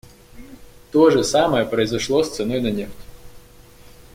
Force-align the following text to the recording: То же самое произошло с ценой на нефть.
То 0.91 1.11
же 1.11 1.23
самое 1.23 1.63
произошло 1.63 2.23
с 2.23 2.35
ценой 2.35 2.59
на 2.59 2.71
нефть. 2.71 2.95